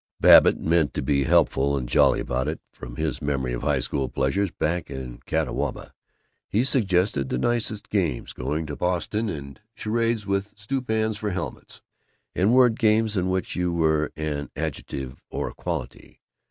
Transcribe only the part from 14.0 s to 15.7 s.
an Adjective or a